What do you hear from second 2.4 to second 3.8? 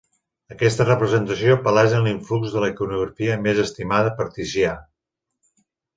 de la iconografia més